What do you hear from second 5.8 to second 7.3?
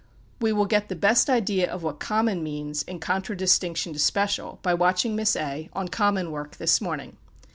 "Common" work this morning.